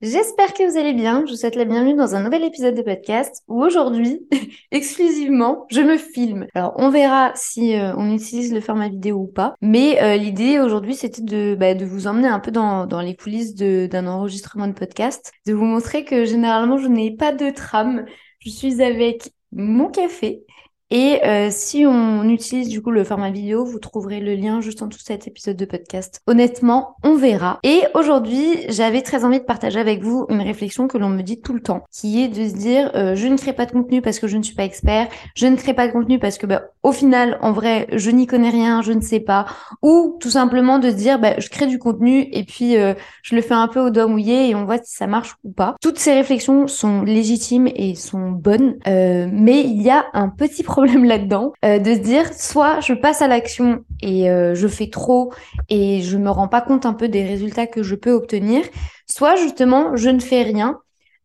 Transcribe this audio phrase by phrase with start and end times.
[0.00, 1.24] J'espère que vous allez bien.
[1.26, 4.20] Je vous souhaite la bienvenue dans un nouvel épisode de podcast où aujourd'hui,
[4.70, 6.46] exclusivement, je me filme.
[6.54, 9.56] Alors, on verra si euh, on utilise le format vidéo ou pas.
[9.60, 13.56] Mais euh, l'idée aujourd'hui, c'était de, bah, de vous emmener un peu dans les coulisses
[13.56, 18.04] d'un enregistrement de podcast, de vous montrer que généralement, je n'ai pas de trame.
[18.38, 20.44] Je suis avec mon café
[20.90, 24.80] et euh, si on utilise du coup le format vidéo, vous trouverez le lien juste
[24.82, 26.22] en dessous de cet épisode de podcast.
[26.26, 27.58] Honnêtement, on verra.
[27.62, 31.42] Et aujourd'hui, j'avais très envie de partager avec vous une réflexion que l'on me dit
[31.42, 34.00] tout le temps, qui est de se dire euh, je ne crée pas de contenu
[34.00, 36.46] parce que je ne suis pas expert, je ne crée pas de contenu parce que
[36.46, 39.44] bah, au final, en vrai, je n'y connais rien, je ne sais pas,
[39.82, 43.34] ou tout simplement de se dire bah, je crée du contenu et puis euh, je
[43.34, 45.76] le fais un peu au doigt mouillé et on voit si ça marche ou pas.
[45.82, 50.77] Toutes ces réflexions sont légitimes et sont bonnes, mais il y a un petit problème
[50.78, 54.88] problème là-dedans, euh, de se dire soit je passe à l'action et euh, je fais
[54.88, 55.32] trop
[55.68, 58.62] et je me rends pas compte un peu des résultats que je peux obtenir,
[59.10, 60.78] soit justement je ne fais rien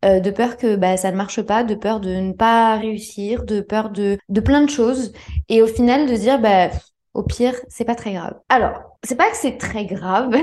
[0.04, 3.44] euh, de peur que bah, ça ne marche pas, de peur de ne pas réussir,
[3.44, 5.12] de peur de, de plein de choses
[5.48, 6.70] et au final de dire bah
[7.12, 8.34] au pire c'est pas très grave.
[8.48, 10.34] Alors c'est pas que c'est très grave.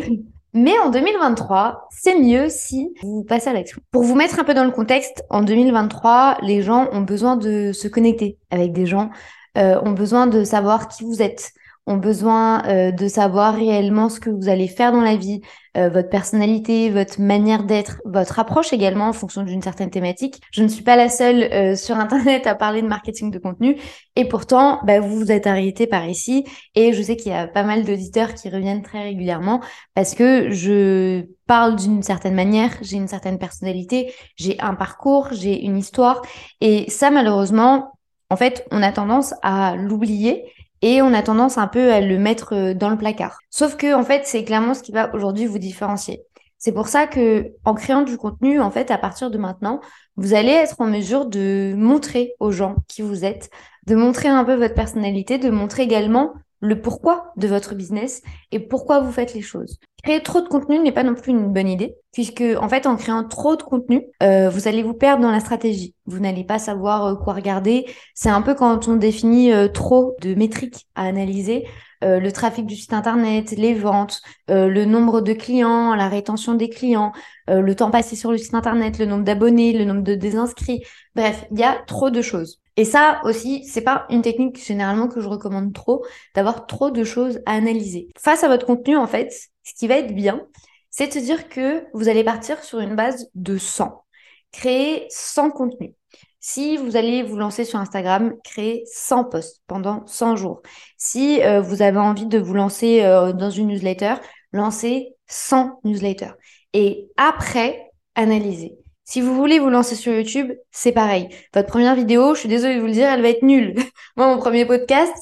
[0.54, 3.82] Mais en 2023, c'est mieux si vous passez à l'action.
[3.92, 7.72] Pour vous mettre un peu dans le contexte, en 2023, les gens ont besoin de
[7.72, 9.12] se connecter avec des gens,
[9.58, 11.54] euh, ont besoin de savoir qui vous êtes,
[11.88, 15.42] ont besoin euh, de savoir réellement ce que vous allez faire dans la vie,
[15.78, 20.42] euh, votre personnalité, votre manière d'être, votre approche également en fonction d'une certaine thématique.
[20.52, 23.78] Je ne suis pas la seule euh, sur Internet à parler de marketing de contenu
[24.16, 27.48] et pourtant, bah, vous vous êtes arrêté par ici et je sais qu'il y a
[27.48, 29.62] pas mal d'auditeurs qui reviennent très régulièrement
[29.96, 35.64] parce que je parle d'une certaine manière, j'ai une certaine personnalité, j'ai un parcours, j'ai
[35.66, 36.22] une histoire
[36.62, 37.94] et ça malheureusement,
[38.30, 40.46] en fait, on a tendance à l'oublier
[40.82, 43.40] et on a tendance un peu à le mettre euh, dans le placard.
[43.50, 46.24] Sauf que en fait, c'est clairement ce qui va aujourd'hui vous différencier.
[46.58, 49.82] C'est pour ça que en créant du contenu, en fait, à partir de maintenant,
[50.16, 53.50] vous allez être en mesure de montrer aux gens qui vous êtes,
[53.88, 58.22] de montrer un peu votre personnalité, de montrer également le pourquoi de votre business
[58.52, 59.80] et pourquoi vous faites les choses.
[60.04, 62.96] Créer trop de contenu n'est pas non plus une bonne idée, puisque en fait, en
[62.96, 65.94] créant trop de contenu, euh, vous allez vous perdre dans la stratégie.
[66.08, 67.86] Vous n'allez pas savoir euh, quoi regarder.
[68.16, 71.66] C'est un peu quand on définit euh, trop de métriques à analyser.
[72.04, 77.12] le trafic du site internet, les ventes, le nombre de clients, la rétention des clients,
[77.48, 80.84] le temps passé sur le site internet, le nombre d'abonnés, le nombre de désinscrits.
[81.16, 82.60] Bref, il y a trop de choses.
[82.76, 86.04] Et ça aussi, c'est pas une technique généralement que je recommande trop,
[86.34, 88.08] d'avoir trop de choses à analyser.
[88.18, 90.48] Face à votre contenu, en fait, ce qui va être bien,
[90.90, 94.04] c'est de se dire que vous allez partir sur une base de 100.
[94.52, 95.92] Créer 100 contenus.
[96.40, 100.62] Si vous allez vous lancer sur Instagram, créer 100 posts pendant 100 jours.
[100.98, 104.16] Si euh, vous avez envie de vous lancer euh, dans une newsletter,
[104.52, 106.34] lancez 100 newsletters.
[106.74, 108.76] Et après, analysez.
[109.04, 111.30] Si vous voulez vous lancer sur YouTube, c'est pareil.
[111.54, 113.76] Votre première vidéo, je suis désolée de vous le dire, elle va être nulle.
[114.18, 115.14] Moi, mon premier podcast,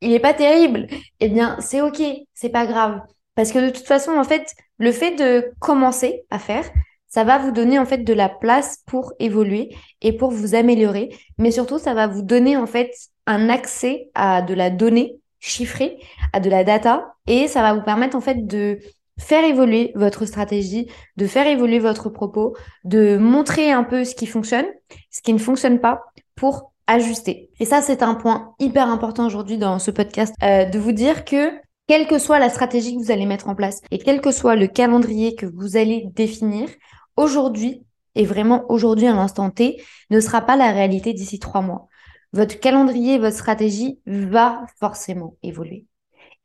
[0.00, 0.86] il est pas terrible.
[1.20, 2.02] Eh bien, c'est ok,
[2.34, 3.00] c'est pas grave.
[3.34, 6.64] Parce que de toute façon, en fait, le fait de commencer à faire,
[7.08, 9.70] ça va vous donner en fait de la place pour évoluer
[10.00, 11.10] et pour vous améliorer.
[11.38, 12.90] Mais surtout, ça va vous donner en fait
[13.26, 15.98] un accès à de la donnée chiffrée,
[16.32, 18.78] à de la data, et ça va vous permettre en fait de
[19.18, 24.26] faire évoluer votre stratégie, de faire évoluer votre propos, de montrer un peu ce qui
[24.26, 24.66] fonctionne,
[25.10, 26.00] ce qui ne fonctionne pas
[26.34, 27.50] pour ajuster.
[27.60, 31.24] Et ça, c'est un point hyper important aujourd'hui dans ce podcast, euh, de vous dire
[31.24, 31.50] que
[31.92, 34.56] quelle que soit la stratégie que vous allez mettre en place et quel que soit
[34.56, 36.70] le calendrier que vous allez définir,
[37.18, 37.82] aujourd'hui,
[38.14, 39.76] et vraiment aujourd'hui à l'instant T,
[40.08, 41.88] ne sera pas la réalité d'ici trois mois.
[42.32, 45.84] Votre calendrier, votre stratégie va forcément évoluer.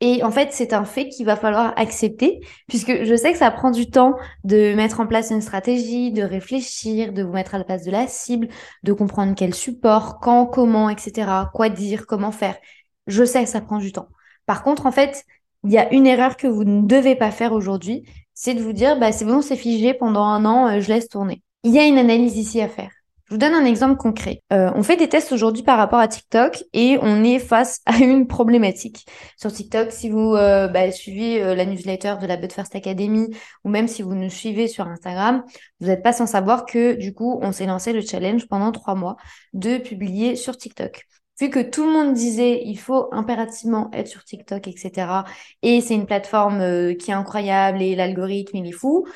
[0.02, 3.50] Et en fait, c'est un fait qu'il va falloir accepter, puisque je sais que ça
[3.50, 7.58] prend du temps de mettre en place une stratégie, de réfléchir, de vous mettre à
[7.58, 8.48] la place de la cible,
[8.82, 12.58] de comprendre quel support, quand, comment, etc., quoi dire, comment faire.
[13.06, 14.08] Je sais que ça prend du temps.
[14.44, 15.24] Par contre, en fait,
[15.64, 18.72] il y a une erreur que vous ne devez pas faire aujourd'hui, c'est de vous
[18.72, 21.42] dire, bah, c'est bon, c'est figé pendant un an, euh, je laisse tourner.
[21.64, 22.90] Il y a une analyse ici à faire.
[23.24, 24.42] Je vous donne un exemple concret.
[24.52, 27.98] Euh, on fait des tests aujourd'hui par rapport à TikTok et on est face à
[27.98, 29.06] une problématique.
[29.36, 33.26] Sur TikTok, si vous euh, bah, suivez la newsletter de la But First Academy
[33.64, 35.42] ou même si vous nous suivez sur Instagram,
[35.80, 38.94] vous n'êtes pas sans savoir que du coup, on s'est lancé le challenge pendant trois
[38.94, 39.16] mois
[39.52, 41.04] de publier sur TikTok.
[41.40, 45.24] Vu que tout le monde disait il faut impérativement être sur TikTok, etc.
[45.62, 49.06] Et c'est une plateforme euh, qui est incroyable et l'algorithme il est fou.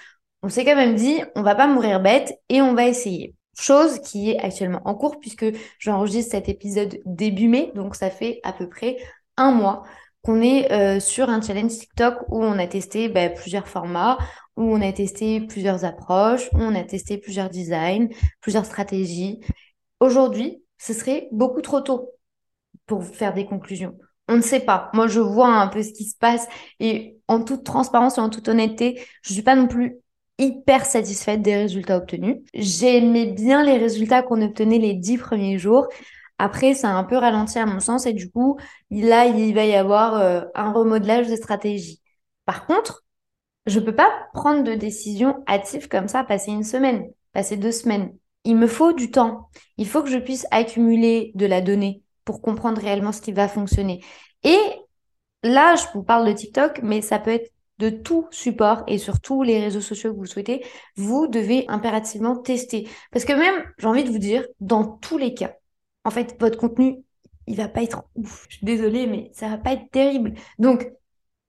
[0.43, 3.35] On s'est quand même dit on va pas mourir bête et on va essayer.
[3.59, 5.47] Chose qui est actuellement en cours puisque
[5.79, 8.97] j'enregistre cet épisode début mai, donc ça fait à peu près
[9.37, 9.85] un mois
[10.23, 14.19] qu'on est euh, sur un challenge TikTok où on a testé bah, plusieurs formats,
[14.57, 18.09] où on a testé plusieurs approches, où on a testé plusieurs designs,
[18.41, 19.41] plusieurs stratégies.
[20.01, 22.11] Aujourd'hui, ce serait beaucoup trop tôt
[22.87, 23.97] pour faire des conclusions.
[24.27, 24.91] On ne sait pas.
[24.95, 26.49] Moi, je vois un peu ce qui se passe
[26.81, 29.97] et en toute transparence et en toute honnêteté, je suis pas non plus
[30.39, 32.39] hyper satisfaite des résultats obtenus.
[32.55, 35.87] J'aimais bien les résultats qu'on obtenait les dix premiers jours.
[36.39, 38.59] Après, ça a un peu ralenti à mon sens et du coup,
[38.91, 42.03] là, il va y avoir euh, un remodelage de stratégie.
[42.45, 43.05] Par contre,
[43.67, 48.13] je peux pas prendre de décision hâtive comme ça, passer une semaine, passer deux semaines.
[48.45, 49.49] Il me faut du temps.
[49.77, 53.49] Il faut que je puisse accumuler de la donnée pour comprendre réellement ce qui va
[53.49, 54.05] fonctionner.
[54.43, 54.59] Et
[55.43, 59.21] là, je vous parle de TikTok, mais ça peut être de tout support et sur
[59.21, 60.65] tous les réseaux sociaux que vous souhaitez,
[60.97, 62.89] vous devez impérativement tester.
[63.11, 65.55] Parce que même, j'ai envie de vous dire, dans tous les cas,
[66.05, 67.03] en fait, votre contenu,
[67.47, 68.47] il va pas être ouf.
[68.49, 70.35] Je suis désolée, mais ça va pas être terrible.
[70.59, 70.89] Donc,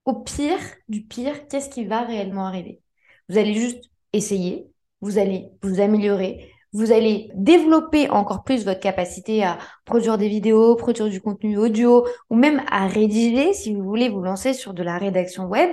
[0.06, 2.82] au pire du pire, qu'est-ce qui va réellement arriver?
[3.30, 4.68] Vous allez juste essayer,
[5.02, 10.76] vous allez vous améliorer, vous allez développer encore plus votre capacité à produire des vidéos,
[10.76, 14.84] produire du contenu audio ou même à rédiger si vous voulez vous lancer sur de
[14.84, 15.70] la rédaction web.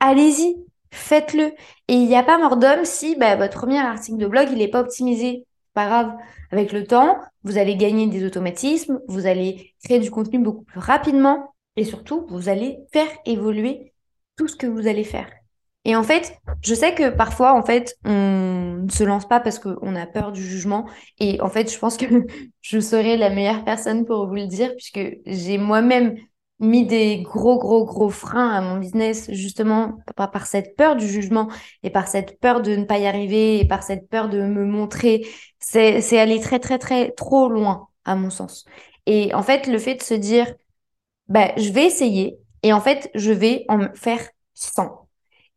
[0.00, 0.56] Allez-y,
[0.90, 1.52] faites-le.
[1.88, 4.58] Et il n'y a pas mort d'homme si bah, votre premier article de blog, il
[4.58, 6.12] n'est pas optimisé pas grave.
[6.50, 10.80] Avec le temps, vous allez gagner des automatismes, vous allez créer du contenu beaucoup plus
[10.80, 13.94] rapidement et surtout, vous allez faire évoluer
[14.36, 15.30] tout ce que vous allez faire.
[15.84, 19.58] Et en fait, je sais que parfois, en fait, on ne se lance pas parce
[19.58, 20.86] qu'on a peur du jugement.
[21.18, 22.06] Et en fait, je pense que
[22.60, 26.16] je serai la meilleure personne pour vous le dire puisque j'ai moi-même
[26.60, 31.48] mis des gros, gros, gros freins à mon business, justement par, cette peur du jugement
[31.82, 34.64] et par cette peur de ne pas y arriver et par cette peur de me
[34.64, 35.26] montrer.
[35.58, 38.64] C'est aller très, très, très, trop loin, à mon sens.
[39.06, 40.54] Et en fait, le fait de se dire,
[41.28, 44.20] bah, je vais essayer et en fait, je vais en faire
[44.54, 45.01] 100.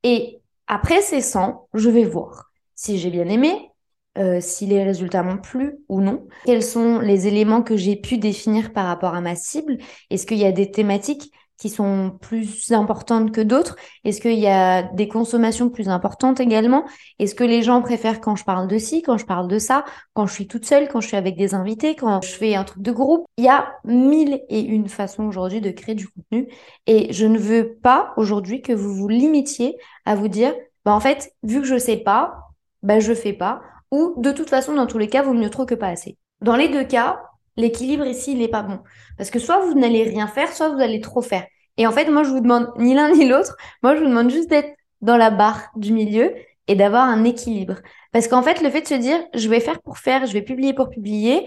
[0.06, 3.72] Et après ces 100, je vais voir si j'ai bien aimé,
[4.20, 8.20] euh, si les résultats m'ont plu ou non, quels sont les éléments que j'ai pu
[8.20, 9.80] définir par rapport à ma cible,
[10.12, 13.76] est-ce qu'il y a des thématiques qui sont plus importantes que d'autres?
[14.04, 16.86] Est-ce qu'il y a des consommations plus importantes également?
[17.20, 19.86] Est-ce que les gens préfèrent quand je parle de ci, quand je parle de ça,
[20.14, 22.64] quand je suis toute seule, quand je suis avec des invités, quand je fais un
[22.64, 23.26] truc de groupe?
[23.38, 26.48] Il y a mille et une façons aujourd'hui de créer du contenu
[26.88, 30.54] et je ne veux pas aujourd'hui que vous vous limitiez à vous dire
[30.86, 32.36] bah en fait, vu que je sais pas,
[32.84, 33.62] bah je fais pas
[33.92, 36.18] ou de toute façon, dans tous les cas, vaut mieux trop que pas assez.
[36.42, 37.22] Dans les deux cas,
[37.58, 38.80] l'équilibre ici, il n'est pas bon.
[39.18, 41.46] Parce que soit vous n'allez rien faire, soit vous allez trop faire.
[41.78, 43.56] Et en fait, moi, je vous demande ni l'un ni l'autre.
[43.84, 46.34] Moi, je vous demande juste d'être dans la barre du milieu
[46.68, 47.76] et d'avoir un équilibre.
[48.12, 50.42] Parce qu'en fait, le fait de se dire, je vais faire pour faire, je vais
[50.42, 51.46] publier pour publier,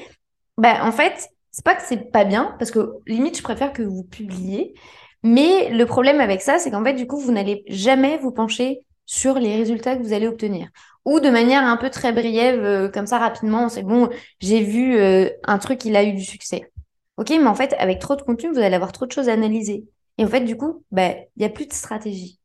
[0.59, 3.83] ben, en fait, c'est pas que c'est pas bien, parce que limite, je préfère que
[3.83, 4.75] vous publiez.
[5.23, 8.81] Mais le problème avec ça, c'est qu'en fait, du coup, vous n'allez jamais vous pencher
[9.09, 10.69] sur les résultats que vous allez obtenir
[11.09, 14.11] ou de manière un peu très brève, euh, comme ça rapidement, c'est bon,
[14.41, 16.71] j'ai vu euh, un truc, il a eu du succès.
[17.17, 19.33] Ok, mais en fait, avec trop de contenu, vous allez avoir trop de choses à
[19.33, 19.87] analyser.
[20.19, 22.39] Et en fait, du coup, bah, il n'y a plus de stratégie.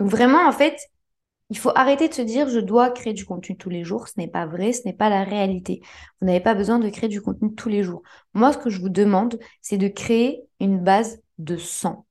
[0.00, 0.76] Donc vraiment, en fait,
[1.50, 4.08] il faut arrêter de se dire je dois créer du contenu tous les jours.
[4.08, 5.80] Ce n'est pas vrai, ce n'est pas la réalité.
[6.20, 8.02] Vous n'avez pas besoin de créer du contenu tous les jours.
[8.34, 12.04] Moi, ce que je vous demande, c'est de créer une base de 100.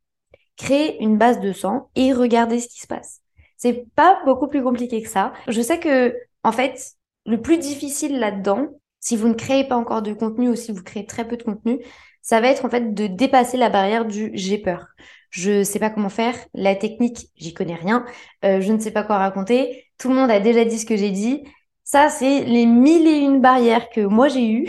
[0.56, 3.22] Créer une base de 100 et regarder ce qui se passe.
[3.58, 5.34] C'est pas beaucoup plus compliqué que ça.
[5.48, 6.94] Je sais que, en fait,
[7.26, 10.84] le plus difficile là-dedans, si vous ne créez pas encore de contenu ou si vous
[10.84, 11.80] créez très peu de contenu,
[12.22, 14.88] ça va être en fait de dépasser la barrière du j'ai peur.
[15.30, 18.06] Je sais pas comment faire, la technique, j'y connais rien,
[18.46, 19.86] euh, je ne sais pas quoi raconter.
[19.98, 21.44] Tout le monde a déjà dit ce que j'ai dit.
[21.84, 24.68] Ça, c'est les mille et une barrières que moi j'ai eues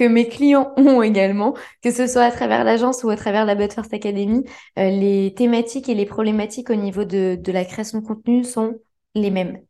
[0.00, 3.54] que mes clients ont également, que ce soit à travers l'agence ou à travers la
[3.54, 4.44] But First Academy.
[4.78, 8.74] Euh, les thématiques et les problématiques au niveau de, de la création de contenu sont
[9.14, 9.60] les mêmes.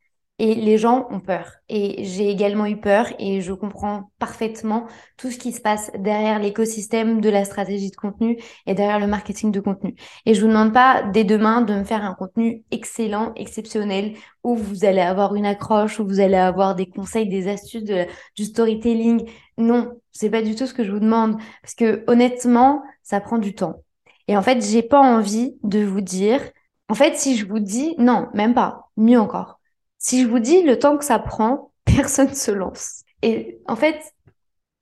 [0.42, 1.56] Et les gens ont peur.
[1.68, 4.87] Et j'ai également eu peur et je comprends parfaitement
[5.18, 9.06] tout ce qui se passe derrière l'écosystème de la stratégie de contenu et derrière le
[9.06, 9.97] marketing de contenu.
[10.25, 14.56] Et je vous demande pas dès demain de me faire un contenu excellent, exceptionnel, où
[14.56, 19.28] vous allez avoir une accroche, où vous allez avoir des conseils, des astuces du storytelling.
[19.59, 21.37] Non, c'est pas du tout ce que je vous demande.
[21.61, 23.82] Parce que honnêtement, ça prend du temps.
[24.26, 26.40] Et en fait, j'ai pas envie de vous dire,
[26.88, 29.60] en fait, si je vous dis, non, même pas, mieux encore
[30.00, 33.04] si je vous dis le temps que ça prend, personne ne se lance.
[33.23, 34.00] Et en fait,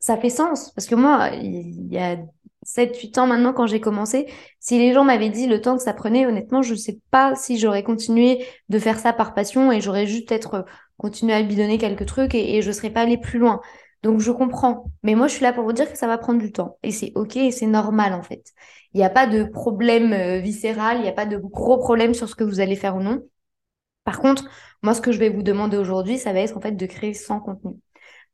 [0.01, 2.17] ça fait sens parce que moi, il y a
[2.65, 4.27] 7-8 ans maintenant quand j'ai commencé.
[4.61, 7.35] Si les gens m'avaient dit le temps que ça prenait, honnêtement, je ne sais pas
[7.35, 10.63] si j'aurais continué de faire ça par passion et j'aurais juste être euh,
[10.99, 13.61] continué à bidonner quelques trucs et, je serais pas allée plus loin.
[14.05, 14.85] Donc je comprends.
[15.03, 16.79] Mais moi, je suis là pour vous dire que ça va prendre du temps.
[16.85, 18.53] Et c'est OK et c'est normal en fait.
[18.95, 22.15] Il n'y a pas de problème euh, viscéral, il n'y a pas de gros problème
[22.15, 23.23] sur ce que vous allez faire ou non.
[24.09, 24.49] Par contre,
[24.83, 27.13] moi, ce que je vais vous demander aujourd'hui, ça va être en fait de créer
[27.13, 27.75] sans contenu.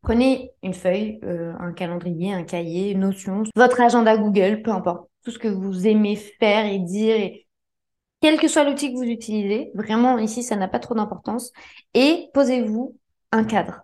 [0.03, 5.11] Prenez une feuille, euh, un calendrier, un cahier, une notion, votre agenda Google, peu importe,
[5.25, 7.49] tout ce que vous aimez faire et dire, et
[8.21, 11.51] quel que soit l'outil que vous utilisez, vraiment ici ça n'a pas trop d'importance,
[11.93, 12.97] et posez-vous
[13.33, 13.81] un cadre,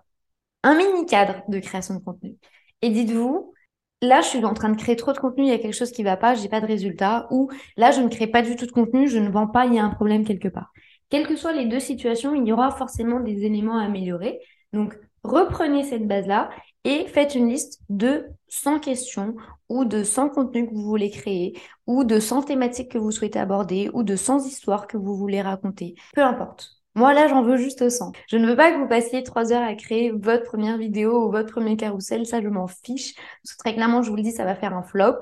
[0.62, 2.36] un mini cadre de création de contenu.
[2.82, 3.52] Et dites-vous,
[4.00, 5.90] là je suis en train de créer trop de contenu, il y a quelque chose
[5.90, 8.54] qui ne va pas, j'ai pas de résultat, ou là je ne crée pas du
[8.54, 10.72] tout de contenu, je ne vends pas, il y a un problème quelque part.
[11.10, 14.40] Quelles que soient les deux situations, il y aura forcément des éléments à améliorer.
[14.72, 16.50] Donc, reprenez cette base-là
[16.84, 19.34] et faites une liste de 100 questions
[19.68, 23.38] ou de 100 contenus que vous voulez créer ou de 100 thématiques que vous souhaitez
[23.38, 25.94] aborder ou de 100 histoires que vous voulez raconter.
[26.14, 26.80] Peu importe.
[26.94, 28.12] Moi, là, j'en veux juste 100.
[28.28, 31.30] Je ne veux pas que vous passiez 3 heures à créer votre première vidéo ou
[31.30, 32.26] votre premier carrousel.
[32.26, 33.14] Ça, je m'en fiche.
[33.58, 35.16] Très clairement, je vous le dis, ça va faire un flop.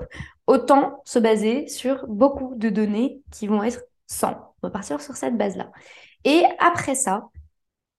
[0.47, 4.48] Autant se baser sur beaucoup de données qui vont être 100.
[4.61, 5.71] On va partir sur cette base-là.
[6.23, 7.29] Et après ça,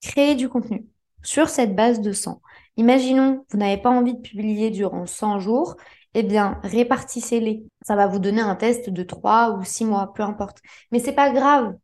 [0.03, 0.87] créer du contenu
[1.23, 2.41] sur cette base de 100.
[2.77, 5.77] Imaginons, vous n'avez pas envie de publier durant 100 jours,
[6.15, 7.65] eh bien, répartissez-les.
[7.83, 10.59] Ça va vous donner un test de 3 ou 6 mois, peu importe.
[10.91, 11.75] Mais c'est pas grave.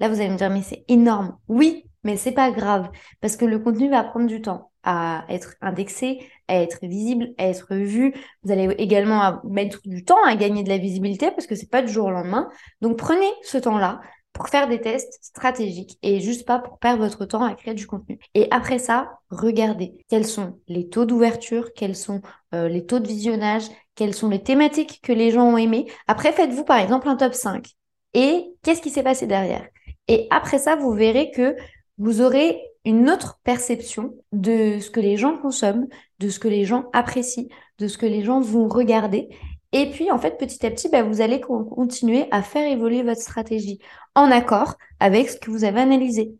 [0.00, 1.36] Là, vous allez me dire, mais c'est énorme.
[1.48, 2.88] Oui, mais c'est pas grave
[3.20, 7.48] parce que le contenu va prendre du temps à être indexé, à être visible, à
[7.48, 8.14] être vu.
[8.44, 11.82] Vous allez également mettre du temps à gagner de la visibilité parce que c'est pas
[11.82, 12.48] du jour au lendemain.
[12.80, 14.00] Donc prenez ce temps-là,
[14.36, 17.86] pour faire des tests stratégiques et juste pas pour perdre votre temps à créer du
[17.86, 18.18] contenu.
[18.34, 22.20] Et après ça, regardez quels sont les taux d'ouverture, quels sont
[22.54, 23.64] euh, les taux de visionnage,
[23.94, 25.86] quelles sont les thématiques que les gens ont aimées.
[26.06, 27.66] Après, faites-vous par exemple un top 5.
[28.12, 29.66] Et qu'est-ce qui s'est passé derrière?
[30.06, 31.56] Et après ça, vous verrez que
[31.96, 35.88] vous aurez une autre perception de ce que les gens consomment,
[36.18, 39.30] de ce que les gens apprécient, de ce que les gens vont regarder.
[39.72, 43.20] Et puis, en fait, petit à petit, bah, vous allez continuer à faire évoluer votre
[43.20, 43.78] stratégie
[44.14, 46.34] en accord avec ce que vous avez analysé.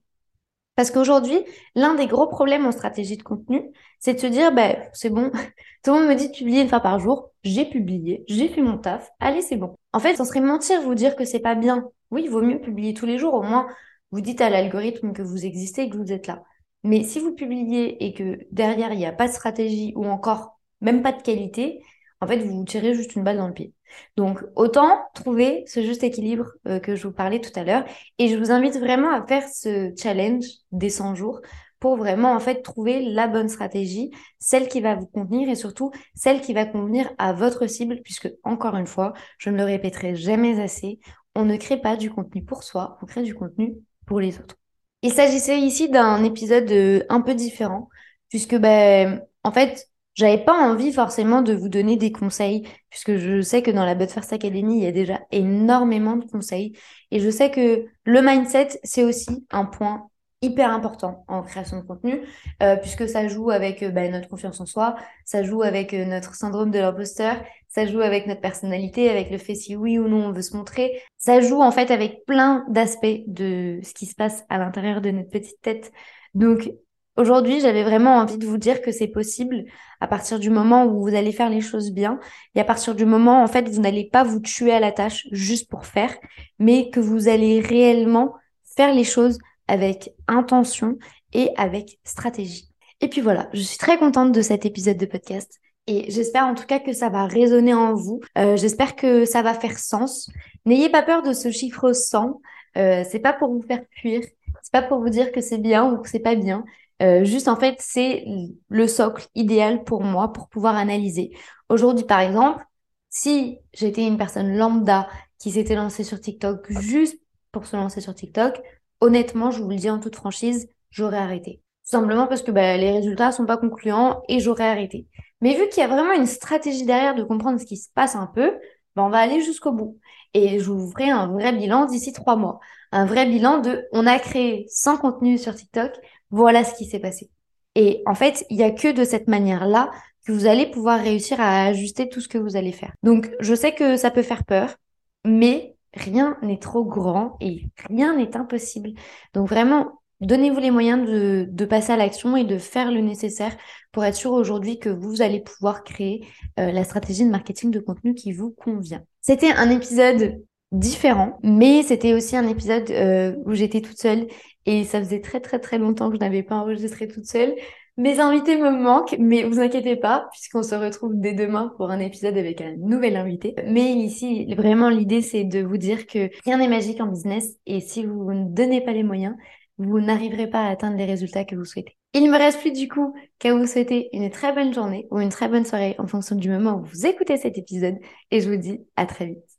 [0.77, 1.43] Parce qu'aujourd'hui,
[1.75, 3.63] l'un des gros problèmes en stratégie de contenu,
[3.99, 5.31] c'est de se dire, bah, c'est bon,
[5.83, 8.61] tout le monde me dit de publier une fois par jour, j'ai publié, j'ai fait
[8.61, 9.75] mon taf, allez, c'est bon.
[9.93, 11.89] En fait, ça serait mentir vous dire que c'est pas bien.
[12.11, 13.67] Oui, il vaut mieux publier tous les jours, au moins,
[14.13, 16.43] vous dites à l'algorithme que vous existez et que vous êtes là.
[16.85, 20.61] Mais si vous publiez et que derrière, il n'y a pas de stratégie ou encore
[20.81, 21.83] même pas de qualité,
[22.21, 23.73] en fait, vous tirez juste une balle dans le pied.
[24.17, 27.85] Donc, autant trouver ce juste équilibre euh, que je vous parlais tout à l'heure.
[28.19, 31.41] Et je vous invite vraiment à faire ce challenge des 100 jours
[31.79, 35.91] pour vraiment, en fait, trouver la bonne stratégie, celle qui va vous convenir et surtout
[36.15, 40.15] celle qui va convenir à votre cible, puisque, encore une fois, je ne le répéterai
[40.15, 40.99] jamais assez,
[41.35, 43.75] on ne crée pas du contenu pour soi, on crée du contenu
[44.07, 44.57] pour les autres.
[45.03, 47.91] Il s'agissait ici d'un épisode euh, un peu différent,
[48.31, 53.43] puisque, ben, en fait, j'avais pas envie forcément de vous donner des conseils, puisque je
[53.43, 56.77] sais que dans la But First Academy, il y a déjà énormément de conseils.
[57.11, 60.09] Et je sais que le mindset, c'est aussi un point
[60.43, 62.21] hyper important en création de contenu,
[62.63, 66.05] euh, puisque ça joue avec euh, bah, notre confiance en soi, ça joue avec euh,
[66.05, 67.37] notre syndrome de l'imposteur,
[67.69, 70.57] ça joue avec notre personnalité, avec le fait si oui ou non on veut se
[70.57, 75.01] montrer, ça joue en fait avec plein d'aspects de ce qui se passe à l'intérieur
[75.01, 75.91] de notre petite tête.
[76.35, 76.71] Donc
[77.17, 79.65] Aujourd'hui, j'avais vraiment envie de vous dire que c'est possible
[80.01, 82.21] à partir du moment où vous allez faire les choses bien
[82.55, 85.27] et à partir du moment, en fait, vous n'allez pas vous tuer à la tâche
[85.33, 86.15] juste pour faire,
[86.59, 88.35] mais que vous allez réellement
[88.77, 90.99] faire les choses avec intention
[91.33, 92.69] et avec stratégie.
[93.01, 95.59] Et puis voilà, je suis très contente de cet épisode de podcast.
[95.87, 98.21] Et j'espère en tout cas que ça va résonner en vous.
[98.37, 100.29] Euh, j'espère que ça va faire sens.
[100.67, 102.41] N'ayez pas peur de ce chiffre 100.
[102.77, 104.21] Euh, c'est pas pour vous faire fuir.
[104.63, 106.65] C'est pas pour vous dire que c'est bien ou que c'est pas bien.
[107.03, 108.25] Euh, juste en fait, c'est
[108.69, 111.31] le socle idéal pour moi pour pouvoir analyser.
[111.69, 112.65] Aujourd'hui, par exemple,
[113.11, 117.19] si j'étais une personne lambda qui s'était lancée sur TikTok juste
[117.53, 118.61] pour se lancer sur TikTok,
[119.01, 121.63] honnêtement, je vous le dis en toute franchise, j'aurais arrêté.
[121.85, 125.07] Tout simplement parce que bah, les résultats sont pas concluants et j'aurais arrêté.
[125.41, 128.17] Mais vu qu'il y a vraiment une stratégie derrière de comprendre ce qui se passe
[128.17, 128.53] un peu,
[128.97, 129.99] bah, on va aller jusqu'au bout.
[130.35, 132.61] Et je vous ferai un vrai bilan d'ici trois mois.
[132.93, 135.93] Un vrai bilan de on a créé 100 contenus sur TikTok,
[136.31, 137.31] voilà ce qui s'est passé.
[137.75, 139.91] Et en fait, il n'y a que de cette manière-là
[140.27, 142.93] que vous allez pouvoir réussir à ajuster tout ce que vous allez faire.
[143.03, 144.77] Donc, je sais que ça peut faire peur,
[145.25, 148.91] mais rien n'est trop grand et rien n'est impossible.
[149.35, 153.55] Donc vraiment, Donnez-vous les moyens de, passer à l'action et de faire le nécessaire
[153.93, 156.27] pour être sûr aujourd'hui que vous allez pouvoir créer
[156.59, 159.03] euh, la stratégie de marketing de contenu qui vous convient.
[159.21, 160.41] C'était un épisode
[160.73, 164.27] différent, mais c'était aussi un épisode euh, où j'étais toute seule
[164.65, 167.55] et ça faisait très très très longtemps que je n'avais pas enregistré toute seule.
[167.99, 171.99] Mes invités me manquent, mais vous inquiétez pas, puisqu'on se retrouve dès demain pour un
[171.99, 173.55] épisode avec un nouvel invité.
[173.67, 177.81] Mais ici, vraiment, l'idée, c'est de vous dire que rien n'est magique en business et
[177.81, 179.35] si vous ne donnez pas les moyens,
[179.79, 181.97] vous n'arriverez pas à atteindre les résultats que vous souhaitez.
[182.15, 185.29] Il me reste plus du coup qu'à vous souhaiter une très bonne journée ou une
[185.29, 187.97] très bonne soirée en fonction du moment où vous écoutez cet épisode
[188.31, 189.56] et je vous dis à très vite.